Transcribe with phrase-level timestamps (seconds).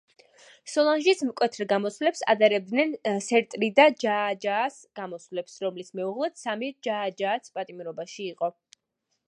[0.75, 8.51] სოლანჟის მკვეთრ გამოსვლებს ადარებდნენ სერტრიდა ჯააჯაას გამოსვლებს, რომლის მეუღლეც სამირ ჯააჯააც პატიმრობაში იყო.